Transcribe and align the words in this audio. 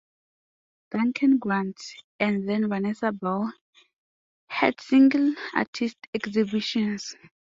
Duncan 0.89 1.37
Grant, 1.37 1.79
and 2.19 2.49
then 2.49 2.67
Vanessa 2.69 3.11
Bell, 3.11 3.53
had 4.47 4.81
single-artist 4.81 5.95
exhibitions. 6.15 7.15